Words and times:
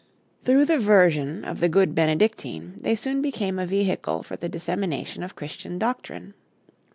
Through 0.45 0.65
the 0.65 0.79
version 0.79 1.45
of 1.45 1.59
the 1.59 1.69
good 1.69 1.93
Benedictine 1.93 2.79
they 2.81 2.95
soon 2.95 3.21
became 3.21 3.59
a 3.59 3.67
vehicle 3.67 4.23
for 4.23 4.35
the 4.35 4.49
dissemination 4.49 5.21
of 5.21 5.35
Christian 5.35 5.77
doctrine. 5.77 6.33